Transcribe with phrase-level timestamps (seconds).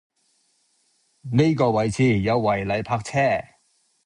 [1.31, 3.19] 呢個位置有違例泊車